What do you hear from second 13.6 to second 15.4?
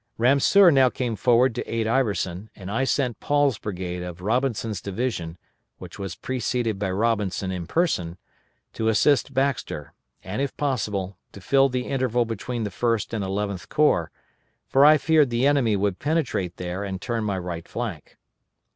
Corps, for I feared